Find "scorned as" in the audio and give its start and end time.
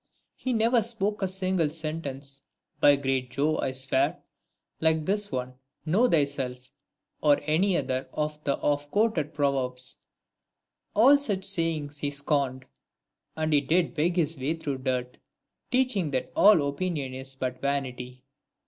12.09-13.49